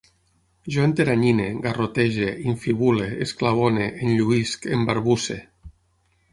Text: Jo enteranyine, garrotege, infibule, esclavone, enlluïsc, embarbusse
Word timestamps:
Jo 0.75 0.85
enteranyine, 0.87 1.45
garrotege, 1.65 2.31
infibule, 2.53 3.11
esclavone, 3.27 3.93
enlluïsc, 4.09 4.69
embarbusse 4.81 5.41